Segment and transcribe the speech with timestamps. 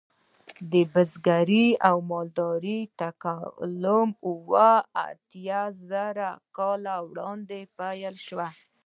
[0.71, 3.83] د بزګرۍ او مالدارۍ تکامل
[4.25, 8.41] اوه یا اته زره کاله وړاندې پیل شو.